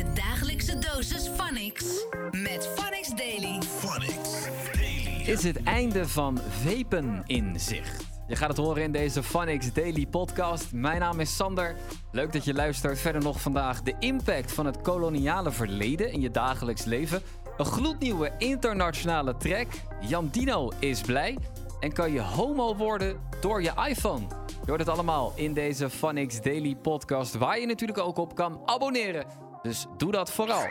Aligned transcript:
Je 0.00 0.12
dagelijkse 0.14 0.78
dosis 0.78 1.28
Phonics 1.36 2.06
met 2.30 2.70
Phonics 2.74 3.08
Daily. 3.08 3.62
Phonics 3.62 4.46
Daily. 4.72 5.22
Is 5.26 5.42
het 5.42 5.62
einde 5.62 6.08
van 6.08 6.38
vapen 6.38 7.22
in 7.26 7.60
zicht? 7.60 8.06
Je 8.28 8.36
gaat 8.36 8.48
het 8.48 8.56
horen 8.56 8.82
in 8.82 8.92
deze 8.92 9.22
Phonics 9.22 9.72
Daily 9.72 10.06
podcast. 10.06 10.72
Mijn 10.72 11.00
naam 11.00 11.20
is 11.20 11.36
Sander. 11.36 11.76
Leuk 12.12 12.32
dat 12.32 12.44
je 12.44 12.54
luistert. 12.54 12.98
Verder 12.98 13.22
nog 13.22 13.40
vandaag 13.40 13.82
de 13.82 13.94
impact 13.98 14.52
van 14.52 14.66
het 14.66 14.80
koloniale 14.80 15.50
verleden 15.50 16.12
in 16.12 16.20
je 16.20 16.30
dagelijks 16.30 16.84
leven. 16.84 17.22
Een 17.56 17.64
gloednieuwe 17.64 18.32
internationale 18.38 19.36
track. 19.36 19.66
Jan 20.00 20.28
Dino 20.32 20.70
is 20.78 21.00
blij. 21.00 21.38
En 21.80 21.92
kan 21.92 22.12
je 22.12 22.20
homo 22.20 22.76
worden 22.76 23.20
door 23.40 23.62
je 23.62 23.72
iPhone? 23.88 24.26
Je 24.46 24.66
hoort 24.66 24.80
het 24.80 24.88
allemaal 24.88 25.32
in 25.34 25.54
deze 25.54 25.90
Phonics 25.90 26.40
Daily 26.40 26.76
podcast. 26.76 27.34
Waar 27.34 27.60
je 27.60 27.66
natuurlijk 27.66 27.98
ook 27.98 28.18
op 28.18 28.34
kan 28.34 28.60
abonneren. 28.64 29.49
Dus 29.62 29.86
doe 29.96 30.12
dat 30.12 30.32
vooral. 30.32 30.66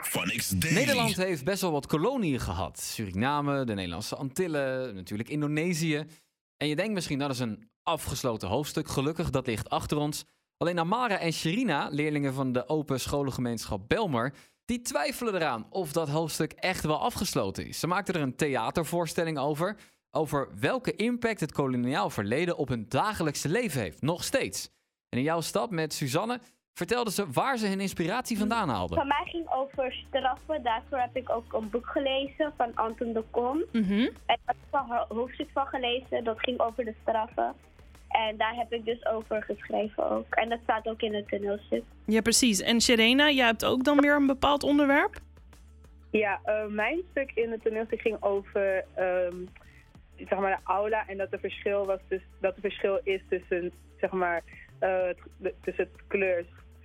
Nederland 0.59 1.15
heeft 1.15 1.43
best 1.43 1.61
wel 1.61 1.71
wat 1.71 1.87
koloniën 1.87 2.39
gehad. 2.39 2.79
Suriname, 2.79 3.65
de 3.65 3.73
Nederlandse 3.73 4.15
Antillen, 4.15 4.95
natuurlijk 4.95 5.29
Indonesië. 5.29 6.05
En 6.57 6.67
je 6.67 6.75
denkt 6.75 6.93
misschien 6.93 7.19
dat 7.19 7.29
is 7.29 7.39
een 7.39 7.69
afgesloten 7.83 8.47
hoofdstuk. 8.47 8.87
Gelukkig, 8.87 9.29
dat 9.29 9.47
ligt 9.47 9.69
achter 9.69 9.97
ons. 9.97 10.25
Alleen 10.57 10.79
Amara 10.79 11.17
en 11.17 11.33
Sherina, 11.33 11.87
leerlingen 11.91 12.33
van 12.33 12.51
de 12.51 12.67
open 12.67 12.99
scholengemeenschap 12.99 13.87
Belmer, 13.87 14.33
die 14.65 14.81
twijfelen 14.81 15.35
eraan 15.35 15.67
of 15.69 15.91
dat 15.91 16.09
hoofdstuk 16.09 16.51
echt 16.51 16.83
wel 16.83 16.99
afgesloten 16.99 17.67
is. 17.67 17.79
Ze 17.79 17.87
maakten 17.87 18.13
er 18.13 18.21
een 18.21 18.35
theatervoorstelling 18.35 19.37
over, 19.37 19.77
over 20.11 20.49
welke 20.59 20.95
impact 20.95 21.39
het 21.39 21.51
koloniaal 21.51 22.09
verleden 22.09 22.57
op 22.57 22.67
hun 22.67 22.85
dagelijkse 22.89 23.49
leven 23.49 23.81
heeft, 23.81 24.01
nog 24.01 24.23
steeds. 24.23 24.69
En 25.09 25.17
in 25.17 25.23
jouw 25.23 25.41
stad 25.41 25.71
met 25.71 25.93
Suzanne 25.93 26.39
vertelden 26.79 27.13
ze 27.13 27.31
waar 27.31 27.57
ze 27.57 27.67
hun 27.67 27.79
inspiratie 27.79 28.37
vandaan 28.37 28.69
haalden. 28.69 28.97
Van 28.97 29.07
mij 29.07 29.25
ging 29.25 29.45
over 29.51 29.93
straffen. 30.07 30.63
Daarvoor 30.63 30.97
heb 30.97 31.15
ik 31.15 31.29
ook 31.29 31.53
een 31.53 31.69
boek 31.69 31.87
gelezen 31.87 32.53
van 32.57 32.71
Anton 32.75 33.13
de 33.13 33.23
Kom. 33.31 33.63
En 33.71 34.11
daar 34.25 34.37
heb 34.45 34.55
ik 34.55 35.09
een 35.09 35.17
hoofdstuk 35.17 35.47
van 35.53 35.65
gelezen. 35.65 36.23
Dat 36.23 36.39
ging 36.39 36.59
over 36.59 36.85
de 36.85 36.93
straffen. 37.01 37.53
En 38.09 38.37
daar 38.37 38.55
heb 38.55 38.73
ik 38.73 38.85
dus 38.85 39.05
over 39.05 39.43
geschreven 39.43 40.09
ook. 40.11 40.35
En 40.35 40.49
dat 40.49 40.59
staat 40.63 40.87
ook 40.87 41.01
in 41.01 41.13
het 41.13 41.27
toneelstuk. 41.27 41.83
Ja, 42.05 42.21
precies. 42.21 42.61
En 42.61 42.81
Sherena, 42.81 43.29
jij 43.29 43.45
hebt 43.45 43.65
ook 43.65 43.83
dan 43.83 43.99
weer 44.01 44.15
een 44.15 44.27
bepaald 44.27 44.63
onderwerp? 44.63 45.19
Ja, 46.11 46.39
eh, 46.43 46.65
mijn 46.65 47.01
stuk 47.11 47.31
in 47.35 47.51
het 47.51 47.63
toneelstuk 47.63 48.01
ging 48.01 48.17
over 48.23 48.85
ehm, 48.95 49.35
zeg 50.17 50.39
maar 50.39 50.55
de 50.55 50.61
aula 50.71 51.07
en 51.07 51.17
dat 51.17 51.31
er 51.33 51.39
verschil 51.39 51.85
was 51.85 51.99
dus 52.07 52.21
dat 52.41 52.55
er 52.55 52.61
verschil 52.61 52.99
is 53.03 53.21
tussen 53.29 53.71
zeg 53.99 54.11
maar 54.11 54.41
eh, 54.79 54.89
het- 55.05 55.17
de- 55.37 55.53
tussen 55.63 55.83
het 55.93 56.03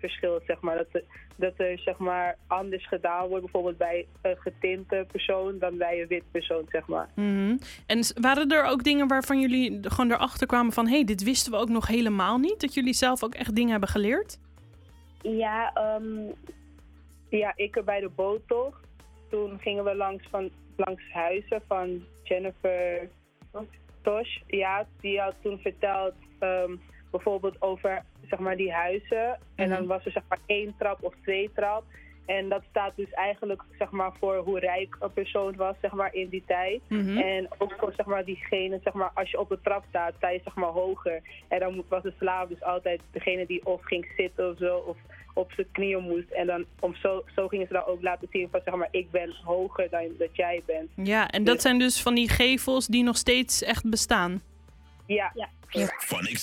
kleursverschil 0.05 0.41
zeg 0.47 0.61
maar 0.61 0.77
dat 0.77 0.87
er, 0.93 1.05
dat 1.37 1.53
er 1.57 1.79
zeg 1.79 1.99
maar 1.99 2.37
anders 2.47 2.87
gedaan 2.87 3.29
wordt 3.29 3.43
bijvoorbeeld 3.43 3.77
bij 3.79 4.07
een 4.23 4.37
getinte 4.37 5.07
persoon 5.13 5.59
dan 5.59 5.79
bij 5.79 6.01
een 6.01 6.09
wit 6.09 6.25
persoon 6.31 6.65
zeg 6.69 6.87
maar. 6.87 7.09
Mhm. 7.15 7.57
En 7.87 8.05
waren 8.21 8.49
er 8.49 8.65
ook 8.65 8.85
dingen 8.85 9.09
waarvan 9.09 9.41
jullie 9.41 9.79
gewoon 9.83 10.13
erachter 10.13 10.47
kwamen 10.47 10.73
van... 10.73 10.87
hé, 10.87 10.95
hey, 10.95 11.05
dit 11.05 11.23
wisten 11.23 11.53
we 11.53 11.59
ook 11.59 11.69
nog 11.69 11.87
helemaal 11.87 12.39
niet? 12.39 12.61
Dat 12.61 12.75
jullie 12.75 12.93
zelf 12.93 13.23
ook 13.23 13.35
echt 13.35 13.55
dingen 13.55 13.71
hebben 13.71 13.89
geleerd? 13.89 14.39
Ja, 15.23 15.73
ehm, 15.75 16.33
Ja, 17.29 17.53
ik 17.57 17.77
er 17.77 17.85
bij 17.85 18.01
de 18.01 18.11
boottocht. 18.15 18.81
Toen 19.31 19.59
gingen 19.61 19.85
we 19.85 19.95
langs, 19.95 20.25
van, 20.31 20.51
langs 20.77 21.03
huizen 21.13 21.63
van 21.67 22.05
Jennifer 22.23 23.09
Tosh. 24.03 24.39
Ja, 24.47 24.87
die 25.01 25.21
had 25.21 25.35
toen 25.43 25.59
verteld 25.59 26.15
ehm, 26.39 26.77
bijvoorbeeld 27.11 27.63
over 27.63 28.05
zeg 28.28 28.39
maar, 28.39 28.56
die 28.56 28.72
huizen. 28.72 29.39
En 29.55 29.69
dan 29.69 29.78
Mhm. 29.78 29.89
was 29.89 30.05
er 30.05 30.11
zeg 30.12 30.22
maar 30.28 30.39
één 30.47 30.75
trap 30.78 30.98
of 31.03 31.14
twee 31.22 31.50
trap. 31.55 31.84
En 32.27 32.48
dat 32.48 32.62
staat 32.70 32.92
dus 32.97 33.11
eigenlijk 33.11 33.62
zeg 33.78 33.91
maar, 33.91 34.12
voor 34.19 34.36
hoe 34.36 34.58
rijk 34.58 34.97
een 35.00 35.12
persoon 35.12 35.56
was 35.56 35.75
zeg 35.80 35.92
maar, 35.92 36.14
in 36.14 36.28
die 36.28 36.42
tijd. 36.47 36.80
Mhm. 36.89 37.17
En 37.19 37.48
ook 37.58 37.72
voor 37.78 37.92
zeg 37.97 38.06
maar, 38.06 38.25
diegene, 38.25 38.80
zeg 38.84 38.92
maar, 38.92 39.11
als 39.14 39.30
je 39.30 39.40
op 39.40 39.48
de 39.48 39.58
trap 39.63 39.84
staat, 39.89 40.14
sta 40.17 40.29
je 40.30 40.40
zeg 40.45 40.55
maar, 40.55 40.68
hoger. 40.70 41.20
En 41.48 41.58
dan 41.58 41.84
was 41.89 42.02
de 42.02 42.13
slaaf 42.18 42.48
dus 42.48 42.63
altijd 42.63 43.01
degene 43.11 43.46
die 43.46 43.67
of 43.67 43.83
ging 43.84 44.07
zitten 44.17 44.51
of 44.51 44.58
zo, 44.58 44.77
of 44.77 44.96
op 45.34 45.52
zijn 45.52 45.67
knieën 45.73 46.02
moest. 46.02 46.30
En 46.30 46.46
dan 46.46 46.64
om 46.80 46.95
zo, 46.95 47.24
zo 47.34 47.48
gingen 47.48 47.67
ze 47.67 47.73
dan 47.73 47.84
ook 47.86 48.02
laten 48.02 48.29
zien 48.30 48.48
van, 48.51 48.61
zeg 48.64 48.74
maar, 48.74 48.89
ik 48.90 49.11
ben 49.11 49.34
hoger 49.45 49.90
dan 49.90 50.08
dat 50.18 50.36
jij 50.36 50.63
bent. 50.67 50.90
Ja, 51.08 51.30
en 51.30 51.45
dat 51.45 51.61
zijn 51.63 51.79
dus 51.79 52.02
van 52.02 52.14
die 52.14 52.29
gevels 52.29 52.86
die 52.86 53.02
nog 53.02 53.17
steeds 53.17 53.63
echt 53.63 53.90
bestaan. 53.90 54.42
Ja, 55.07 55.33
ja. 55.35 55.48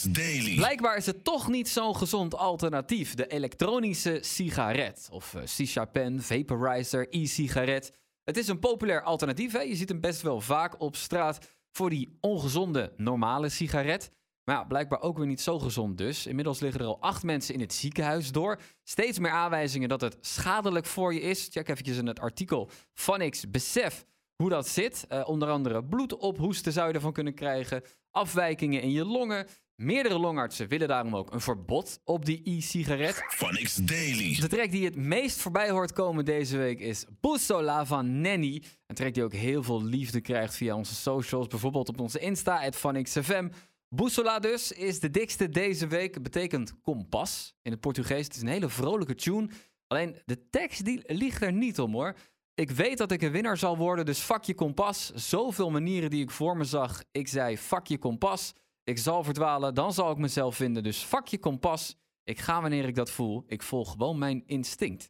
Daily. 0.09 0.55
Blijkbaar 0.55 0.97
is 0.97 1.05
het 1.05 1.23
toch 1.23 1.47
niet 1.47 1.69
zo'n 1.69 1.95
gezond 1.95 2.35
alternatief. 2.35 3.13
De 3.13 3.27
elektronische 3.27 4.17
sigaret. 4.21 5.07
Of 5.11 5.33
eh, 5.33 5.45
shisha 5.45 5.85
pen, 5.85 6.21
vaporizer, 6.21 7.07
e-sigaret. 7.09 7.93
Het 8.23 8.37
is 8.37 8.47
een 8.47 8.59
populair 8.59 9.03
alternatief. 9.03 9.51
Hè? 9.51 9.61
Je 9.61 9.75
ziet 9.75 9.89
hem 9.89 9.99
best 9.99 10.21
wel 10.21 10.41
vaak 10.41 10.81
op 10.81 10.95
straat 10.95 11.49
voor 11.71 11.89
die 11.89 12.17
ongezonde 12.19 12.93
normale 12.97 13.49
sigaret. 13.49 14.11
Maar 14.43 14.55
ja, 14.55 14.63
blijkbaar 14.63 15.01
ook 15.01 15.17
weer 15.17 15.27
niet 15.27 15.41
zo 15.41 15.59
gezond 15.59 15.97
dus. 15.97 16.27
Inmiddels 16.27 16.59
liggen 16.59 16.81
er 16.81 16.87
al 16.87 17.01
acht 17.01 17.23
mensen 17.23 17.53
in 17.53 17.59
het 17.59 17.73
ziekenhuis 17.73 18.31
door. 18.31 18.59
Steeds 18.83 19.19
meer 19.19 19.31
aanwijzingen 19.31 19.89
dat 19.89 20.01
het 20.01 20.17
schadelijk 20.21 20.85
voor 20.85 21.13
je 21.13 21.21
is. 21.21 21.47
Check 21.51 21.69
eventjes 21.69 21.97
in 21.97 22.07
het 22.07 22.19
artikel. 22.19 22.69
Phonics 22.93 23.49
besef 23.49 24.05
hoe 24.35 24.49
dat 24.49 24.67
zit. 24.67 25.05
Eh, 25.07 25.27
onder 25.27 25.49
andere 25.49 25.83
bloedophoesten 25.83 26.71
zou 26.71 26.87
je 26.87 26.93
ervan 26.93 27.13
kunnen 27.13 27.33
krijgen. 27.33 27.83
Afwijkingen 28.11 28.81
in 28.81 28.91
je 28.91 29.05
longen. 29.05 29.47
Meerdere 29.75 30.19
longartsen 30.19 30.67
willen 30.67 30.87
daarom 30.87 31.15
ook 31.15 31.33
een 31.33 31.41
verbod 31.41 31.99
op 32.03 32.25
die 32.25 32.41
e-sigaret. 32.43 33.23
Phonics 33.27 33.75
Daily. 33.75 34.35
De 34.39 34.47
track 34.47 34.71
die 34.71 34.85
het 34.85 34.95
meest 34.95 35.41
voorbij 35.41 35.69
hoort 35.69 35.93
komen 35.93 36.25
deze 36.25 36.57
week 36.57 36.79
is 36.79 37.05
Bussola 37.21 37.85
van 37.85 38.21
Nanny. 38.21 38.63
Een 38.87 38.95
track 38.95 39.13
die 39.13 39.23
ook 39.23 39.33
heel 39.33 39.63
veel 39.63 39.83
liefde 39.83 40.21
krijgt 40.21 40.55
via 40.55 40.75
onze 40.75 40.95
socials. 40.95 41.47
Bijvoorbeeld 41.47 41.89
op 41.89 41.99
onze 41.99 42.19
Insta, 42.19 42.71
@phonixfm. 42.71 43.49
Bussola 43.89 44.39
dus 44.39 44.71
is 44.71 44.99
de 44.99 45.09
dikste 45.09 45.49
deze 45.49 45.87
week. 45.87 46.23
Betekent 46.23 46.81
kompas 46.81 47.55
in 47.61 47.71
het 47.71 47.79
Portugees. 47.79 48.25
Het 48.25 48.35
is 48.35 48.41
een 48.41 48.47
hele 48.47 48.69
vrolijke 48.69 49.15
tune. 49.15 49.49
Alleen 49.87 50.15
de 50.25 50.49
tekst 50.49 50.85
die 50.85 51.01
ligt 51.05 51.41
er 51.41 51.53
niet 51.53 51.79
om 51.79 51.93
hoor. 51.93 52.15
Ik 52.55 52.71
weet 52.71 52.97
dat 52.97 53.11
ik 53.11 53.21
een 53.21 53.31
winnaar 53.31 53.57
zal 53.57 53.77
worden, 53.77 54.05
dus 54.05 54.19
fuck 54.19 54.43
je 54.43 54.53
kompas. 54.53 55.11
Zoveel 55.13 55.69
manieren 55.69 56.09
die 56.09 56.21
ik 56.21 56.31
voor 56.31 56.57
me 56.57 56.63
zag. 56.63 57.03
Ik 57.11 57.27
zei 57.27 57.57
fuck 57.57 57.87
je 57.87 57.97
kompas. 57.97 58.53
Ik 58.83 58.97
zal 58.97 59.23
verdwalen, 59.23 59.73
dan 59.73 59.93
zal 59.93 60.11
ik 60.11 60.17
mezelf 60.17 60.55
vinden. 60.55 60.83
Dus 60.83 60.97
fuck 60.97 61.27
je 61.27 61.39
kompas. 61.39 61.95
Ik 62.23 62.39
ga 62.39 62.61
wanneer 62.61 62.87
ik 62.87 62.95
dat 62.95 63.11
voel. 63.11 63.43
Ik 63.47 63.63
volg 63.63 63.91
gewoon 63.91 64.17
mijn 64.17 64.43
instinct. 64.45 65.09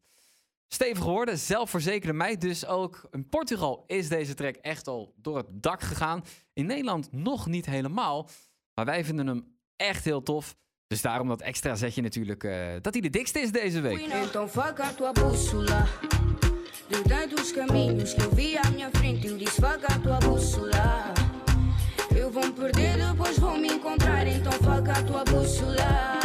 Stevig 0.68 1.04
woorden, 1.04 1.38
zelfverzekerde 1.38 2.14
meid 2.14 2.42
dus 2.42 2.66
ook. 2.66 3.08
In 3.12 3.30
Portugal 3.30 3.84
is 3.88 4.10
deze 4.10 4.34
track 4.34 4.56
echt 4.56 4.88
al 4.88 5.14
door 5.18 5.38
het 5.38 5.48
dak 5.50 5.82
gegaan. 5.82 6.24
In 6.54 6.66
Nederland 6.66 7.12
nog 7.12 7.48
niet 7.48 7.66
helemaal. 7.66 8.30
Maar 8.74 8.86
wij 8.86 9.06
vinden 9.06 9.28
hem 9.28 9.56
echt 9.76 10.06
heel 10.06 10.24
tof. 10.24 10.56
Dus 10.88 11.02
daarom 11.02 11.28
dat 11.28 11.42
extra 11.42 11.76
zetje 11.76 12.02
natuurlijk 12.02 12.44
eh, 12.44 12.68
dat 12.82 12.94
hij 12.94 13.02
de 13.02 13.10
dikste 13.10 13.40
is 13.40 13.52
deze 13.52 13.82
week. 13.82 13.98
De 16.92 17.02
tantos 17.04 17.54
caminhos 17.54 18.14
que 18.14 18.22
eu 18.22 18.32
vi 18.32 18.58
à 18.58 18.70
minha 18.70 18.92
frente 18.92 19.28
Eu 19.28 19.38
disse 19.38 19.62
vaca 19.62 19.88
a 19.94 20.00
tua 20.00 20.20
bússola 20.20 21.14
Eu 22.14 22.30
vou 22.30 22.46
me 22.46 22.52
perder, 22.52 22.98
depois 22.98 23.40
vou 23.40 23.58
me 23.58 23.70
encontrar 23.70 24.28
Então 24.28 24.52
vaca 24.60 24.92
a 24.92 25.04
tua 25.04 25.24
bússola 25.24 26.20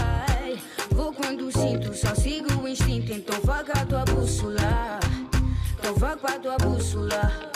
Vou 0.91 1.13
quando 1.13 1.53
sinto, 1.53 1.95
só 1.95 2.15
sigo 2.17 2.53
o 2.61 2.67
instinto 2.67 3.13
Então 3.13 3.41
vaca 3.43 3.81
a 3.81 3.87
tua 3.87 4.05
bússola 4.05 4.99
Então 5.79 5.95
vaca 5.95 6.35
a 6.35 6.39
tua 6.41 6.57
bússola. 6.57 7.53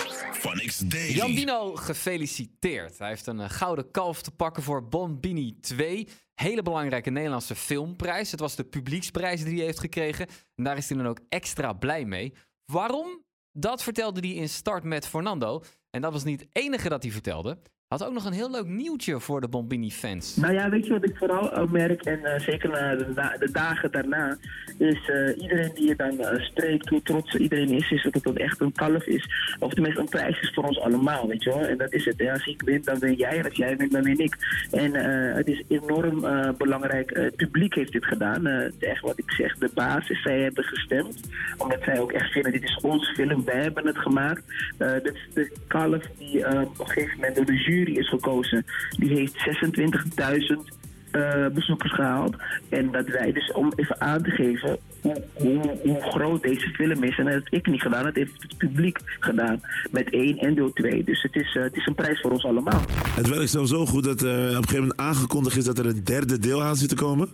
Jan 1.09 1.35
Dino, 1.35 1.77
gefeliciteerd. 1.77 2.99
Hij 2.99 3.09
heeft 3.09 3.27
een 3.27 3.41
eh, 3.41 3.51
gouden 3.51 3.91
kalf 3.91 4.23
te 4.23 4.31
pakken 4.31 4.63
voor 4.63 4.89
Bombini 4.89 5.57
2. 5.61 6.09
Hele 6.35 6.63
belangrijke 6.63 7.11
Nederlandse 7.11 7.55
filmprijs. 7.55 8.31
Het 8.31 8.41
was 8.41 8.57
de 8.57 8.65
publieksprijs 8.65 9.45
die 9.45 9.57
hij 9.57 9.65
heeft 9.65 9.81
gekregen. 9.81 10.27
En 10.55 10.65
daar 10.65 10.77
is 10.77 10.89
hij 10.89 10.99
dan 10.99 11.07
ook 11.07 11.21
extra 11.29 11.73
blij 11.73 12.05
mee. 12.05 12.33
Waarom? 12.71 13.25
Dat 13.53 13.83
vertelde 13.83 14.21
hij 14.21 14.37
in 14.37 14.49
Start 14.49 14.85
met 14.85 15.07
Fernando. 15.07 15.63
En 15.91 16.01
dat 16.01 16.13
was 16.13 16.25
niet 16.25 16.41
het 16.41 16.49
enige 16.53 16.89
dat 16.89 17.03
hij 17.03 17.13
vertelde. 17.13 17.63
Had 17.91 18.05
ook 18.05 18.13
nog 18.13 18.25
een 18.25 18.33
heel 18.33 18.51
leuk 18.51 18.67
nieuwtje 18.67 19.21
voor 19.21 19.41
de 19.41 19.49
Bombini-fans. 19.49 20.37
Nou 20.37 20.53
ja, 20.53 20.69
weet 20.69 20.87
je 20.87 20.93
wat 20.93 21.05
ik 21.05 21.17
vooral 21.17 21.53
ook 21.53 21.71
merk, 21.71 22.03
en 22.03 22.25
eh, 22.25 22.41
zeker 22.41 22.71
na 22.71 22.97
de, 22.97 23.37
de 23.39 23.51
dagen 23.53 23.93
daarna, 23.93 24.37
is 24.79 25.09
eh, 25.09 25.43
iedereen 25.43 25.71
die 25.75 25.89
je 25.89 25.97
dan 25.97 26.19
eh, 26.19 26.41
spreekt, 26.41 26.89
hoe 26.89 27.03
trots 27.03 27.35
iedereen 27.35 27.69
is, 27.69 27.91
is 27.91 28.03
dat 28.03 28.25
het 28.25 28.39
echt 28.39 28.61
een 28.61 28.73
kalf 28.73 29.05
is. 29.07 29.29
Of 29.59 29.73
tenminste 29.73 30.01
een 30.01 30.09
prijs 30.09 30.41
is 30.41 30.53
voor 30.55 30.65
ons 30.65 30.81
allemaal, 30.81 31.29
weet 31.29 31.43
je 31.43 31.51
wel. 31.51 31.65
En 31.65 31.79
dat 31.79 31.93
is 31.93 32.05
het. 32.05 32.29
Als 32.31 32.47
ik 32.47 32.63
win, 32.63 32.83
dan 32.85 32.99
win 32.99 33.15
jij. 33.15 33.39
En 33.39 33.45
als 33.45 33.57
jij 33.57 33.77
wint, 33.77 33.93
dan 33.93 34.03
win 34.03 34.19
ik. 34.19 34.37
En 34.71 34.95
het 35.35 35.49
is 35.49 35.63
enorm 35.69 36.21
belangrijk. 36.57 37.11
Het 37.15 37.37
publiek 37.37 37.75
heeft 37.75 37.93
dit 37.93 38.05
gedaan. 38.05 38.47
Echt 38.79 39.01
wat 39.01 39.19
ik 39.19 39.31
zeg, 39.31 39.59
de 39.59 39.71
basis. 39.75 40.23
Zij 40.23 40.41
hebben 40.41 40.65
gestemd. 40.65 41.21
Omdat 41.59 41.83
zij 41.83 42.01
ook 42.01 42.13
echt 42.13 42.33
vinden, 42.33 42.53
dit 42.53 42.63
is 42.63 42.79
ons 42.83 43.09
film. 43.09 43.45
Wij 43.45 43.63
hebben 43.63 43.87
het 43.87 43.99
gemaakt. 43.99 44.43
Dit 44.79 45.15
is 45.15 45.35
de 45.35 45.53
kalf 45.67 46.05
die 46.19 46.47
op 46.47 46.79
een 46.79 46.89
gegeven 46.89 47.17
moment 47.17 47.47
de 47.47 47.55
jury 47.55 47.80
is 47.89 48.09
gekozen. 48.09 48.65
Die 48.99 49.15
heeft 49.15 49.35
26.000 49.37 50.79
eh, 51.11 51.47
bezoekers 51.47 51.93
gehaald. 51.93 52.37
En 52.69 52.91
dat 52.91 53.07
wij 53.07 53.33
dus, 53.33 53.53
om 53.53 53.73
even 53.77 54.01
aan 54.01 54.23
te 54.23 54.31
geven 54.31 54.79
hoe 55.01 55.79
hoe, 55.83 56.01
groot 56.01 56.43
deze 56.43 56.69
film 56.69 57.03
is. 57.03 57.19
En 57.19 57.25
dat 57.25 57.35
heb 57.35 57.47
ik 57.53 57.67
niet 57.67 57.81
gedaan, 57.81 58.05
dat 58.05 58.15
heeft 58.15 58.43
het 58.43 58.57
publiek 58.57 58.99
gedaan. 59.21 59.61
Met 59.91 60.11
één 60.11 60.39
en 60.39 60.55
deel 60.55 60.73
2. 60.73 61.05
Dus 61.05 61.23
het 61.23 61.37
is, 61.37 61.57
eh, 61.57 61.63
het 61.63 61.77
is 61.77 61.87
een 61.87 61.95
prijs 61.95 62.21
voor 62.21 62.31
ons 62.31 62.45
allemaal. 62.45 62.81
Het 63.15 63.29
werkt 63.29 63.51
sowieso 63.51 63.87
goed 63.87 64.05
dat 64.05 64.21
er 64.21 64.29
op 64.29 64.49
een 64.49 64.55
gegeven 64.55 64.81
moment 64.81 65.01
aangekondigd 65.01 65.57
is 65.57 65.65
dat 65.65 65.79
er 65.79 65.87
een 65.87 66.05
derde 66.05 66.39
deel 66.39 66.63
aan 66.63 66.77
zit 66.77 66.89
te 66.89 66.95
komen. 66.95 67.29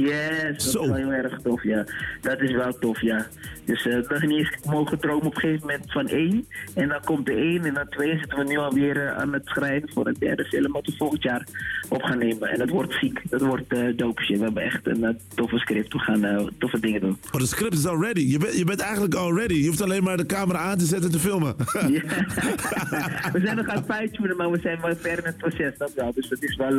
Yes, 0.00 0.52
dat 0.52 0.62
Zo. 0.62 0.82
is 0.82 0.88
wel 0.88 0.96
heel 0.96 1.12
erg 1.12 1.40
tof, 1.42 1.62
ja. 1.62 1.84
Dat 2.20 2.40
is 2.40 2.52
wel 2.52 2.78
tof, 2.78 3.00
ja. 3.00 3.26
Dus 3.64 3.86
eh 3.86 4.08
dan 4.08 4.28
niet 4.28 4.38
eens 4.38 4.56
mogen 4.64 4.98
dromen 4.98 5.26
op 5.26 5.34
een 5.34 5.40
gegeven 5.40 5.66
moment 5.66 5.92
van 5.92 6.08
één. 6.08 6.46
En 6.74 6.88
dan 6.88 7.00
komt 7.04 7.26
de 7.26 7.32
één 7.34 7.64
en 7.64 7.74
dan 7.74 7.88
twee 7.88 8.18
zitten 8.18 8.38
we 8.38 8.44
nu 8.44 8.56
alweer 8.56 9.06
eh, 9.06 9.16
aan 9.16 9.32
het 9.32 9.46
schrijven 9.46 9.92
voor 9.92 10.06
een 10.06 10.16
derde 10.18 10.44
film 10.44 10.72
wat 10.72 10.86
we 10.86 10.92
volgend 10.96 11.22
jaar 11.22 11.46
op 11.88 12.02
gaan 12.02 12.18
nemen. 12.18 12.48
En 12.48 12.58
dat 12.58 12.68
wordt 12.68 12.92
ziek. 12.92 13.30
Dat 13.30 13.40
wordt 13.40 13.72
eh 13.72 13.96
dope 13.96 14.22
shit. 14.22 14.38
We 14.38 14.44
hebben 14.44 14.62
echt 14.62 14.86
een 14.86 15.18
toffe 15.34 15.58
script. 15.58 15.92
We 15.92 15.98
gaan 15.98 16.50
toffe 16.58 16.80
dingen 16.80 17.00
doen. 17.00 17.18
Oh, 17.32 17.40
de 17.40 17.46
script 17.46 17.74
is 17.74 17.86
al 17.86 18.00
ready. 18.00 18.20
Je, 18.20 18.38
bent 18.38 18.58
je 18.58 18.64
bent 18.64 18.80
eigenlijk 18.80 19.14
al 19.14 19.36
ready. 19.36 19.54
Je 19.54 19.66
hoeft 19.66 19.82
alleen 19.82 20.02
maar 20.02 20.16
de 20.16 20.26
camera 20.26 20.58
aan 20.58 20.78
te 20.78 20.84
zetten 20.84 21.06
en 21.06 21.16
te 21.16 21.22
filmen. 21.22 21.54
Ja. 21.72 21.88
we 23.32 23.40
zijn 23.44 23.56
nog 23.56 23.68
aan 23.68 23.84
het 23.86 23.94
fine-tunen, 23.94 24.36
maar 24.36 24.50
we 24.50 24.58
zijn 24.62 24.80
wel 24.80 24.96
ver 24.96 25.18
in 25.18 25.24
het 25.24 25.36
proces, 25.36 25.78
dat 25.78 25.92
wel. 25.94 26.12
Dus 26.14 26.28
dat 26.28 26.42
is 26.42 26.56
wel, 26.56 26.74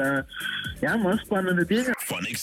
ja 0.82 0.96
man, 0.96 1.18
spannende 1.18 1.66
dingen. 1.66 1.94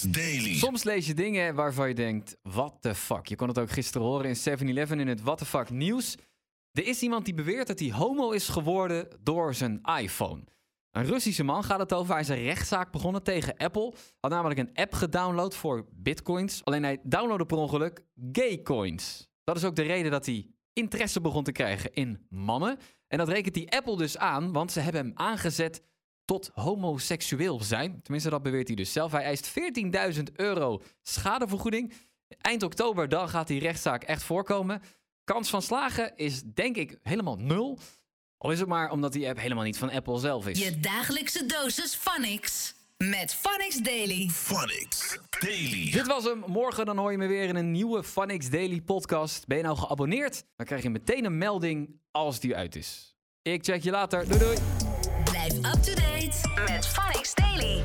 Daily. 0.09 0.55
Soms 0.55 0.85
lees 0.85 1.07
je 1.07 1.15
dingen 1.15 1.55
waarvan 1.55 1.89
je 1.89 1.95
denkt, 1.95 2.37
what 2.43 2.75
the 2.81 2.95
fuck. 2.95 3.27
Je 3.27 3.37
kon 3.37 3.49
het 3.49 3.59
ook 3.59 3.71
gisteren 3.71 4.07
horen 4.07 4.29
in 4.29 4.59
7-Eleven 4.59 5.01
in 5.01 5.09
het 5.09 5.23
what 5.23 5.39
the 5.39 5.45
fuck 5.45 5.71
nieuws. 5.71 6.17
Er 6.73 6.87
is 6.87 7.03
iemand 7.03 7.25
die 7.25 7.35
beweert 7.35 7.67
dat 7.67 7.79
hij 7.79 7.93
homo 7.93 8.31
is 8.31 8.49
geworden 8.49 9.09
door 9.21 9.55
zijn 9.55 9.81
iPhone. 10.01 10.45
Een 10.91 11.05
Russische 11.05 11.45
man 11.45 11.65
gaat 11.65 11.79
het 11.79 11.93
over. 11.93 12.13
Hij 12.13 12.23
is 12.23 12.29
een 12.29 12.43
rechtszaak 12.43 12.93
begonnen 12.93 13.23
tegen 13.23 13.57
Apple. 13.57 13.95
Had 14.21 14.31
namelijk 14.31 14.61
een 14.61 14.75
app 14.75 14.95
gedownload 14.95 15.55
voor 15.55 15.87
bitcoins. 15.93 16.65
Alleen 16.65 16.83
hij 16.83 17.01
downloadde 17.03 17.47
per 17.47 17.57
ongeluk 17.57 18.05
gaycoins. 18.33 19.29
Dat 19.45 19.57
is 19.57 19.65
ook 19.65 19.77
de 19.77 19.83
reden 19.83 20.11
dat 20.11 20.27
hij 20.27 20.47
interesse 20.73 21.21
begon 21.21 21.45
te 21.45 21.53
krijgen 21.53 21.93
in 21.93 22.27
mannen. 22.29 22.79
En 23.09 23.19
dat 23.19 23.29
rekent 23.29 23.55
die 23.55 23.73
Apple 23.73 23.97
dus 23.97 24.19
aan, 24.19 24.53
want 24.53 24.73
ze 24.73 24.81
hebben 24.81 25.03
hem 25.03 25.13
aangezet 25.15 25.83
tot 26.31 26.51
homoseksueel 26.55 27.63
zijn. 27.63 28.03
Tenminste, 28.03 28.31
dat 28.31 28.43
beweert 28.43 28.67
hij 28.67 28.77
dus 28.77 28.93
zelf. 28.93 29.13
Hij 29.13 29.23
eist 29.23 29.51
14.000 30.17 30.23
euro 30.33 30.83
schadevergoeding. 31.03 31.93
Eind 32.41 32.63
oktober 32.63 33.09
dan 33.09 33.29
gaat 33.29 33.47
die 33.47 33.61
rechtszaak 33.61 34.03
echt 34.03 34.23
voorkomen. 34.23 34.83
Kans 35.25 35.51
van 35.51 35.63
slagen 35.63 36.17
is 36.17 36.43
denk 36.43 36.77
ik 36.77 36.99
helemaal 37.03 37.37
nul. 37.37 37.79
Al 38.39 38.51
is 38.51 38.59
het 38.59 38.69
maar 38.69 38.91
omdat 38.91 39.13
die 39.13 39.29
app 39.29 39.39
helemaal 39.39 39.65
niet 39.65 39.79
van 39.79 39.91
Apple 39.91 40.19
zelf 40.19 40.49
is. 40.49 40.59
Je 40.59 40.81
dagelijkse 40.81 41.47
dosis 41.47 41.95
Phonics. 41.95 42.75
Met 42.97 43.35
Phonics 43.35 43.77
Daily. 43.77 44.29
Phonics 44.29 45.19
Daily. 45.41 45.91
Dit 45.91 46.07
was 46.07 46.25
hem. 46.25 46.43
Morgen 46.47 46.87
dan 46.87 46.99
hoor 46.99 47.11
je 47.11 47.19
me 47.19 47.27
weer 47.27 47.49
in 47.49 47.57
een 47.57 47.71
nieuwe 47.71 48.05
Phonics 48.05 48.51
Daily 48.51 48.81
podcast. 48.81 49.47
Ben 49.47 49.57
je 49.57 49.63
nou 49.63 49.77
geabonneerd? 49.77 50.45
Dan 50.57 50.67
krijg 50.67 50.83
je 50.83 50.91
meteen 50.91 51.25
een 51.25 51.39
melding 51.39 52.01
als 52.11 52.41
die 52.41 52.57
uit 52.57 52.77
is. 52.77 53.17
Ik 53.43 53.65
check 53.65 53.83
je 53.83 53.91
later. 53.91 54.29
Doei 54.29 54.39
doei. 54.39 54.90
Blijf 55.41 55.75
up 55.75 55.83
to 55.83 55.95
date 55.95 56.41
met 56.67 56.87
Phonics 56.87 57.35
Daily. 57.35 57.83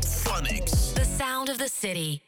Phonics. 0.00 0.94
The 0.94 1.04
sound 1.04 1.48
of 1.48 1.58
the 1.58 1.68
city. 1.68 2.22